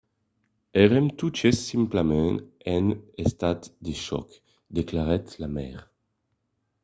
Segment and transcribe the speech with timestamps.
[0.83, 2.37] "èrem totes simpletament
[2.75, 2.85] en
[3.25, 4.29] estat de chòc,
[4.79, 5.83] declarèt la maire